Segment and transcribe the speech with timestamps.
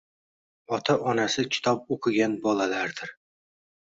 [0.77, 3.13] Ota-onasi kitob o‘qigan bolalardir.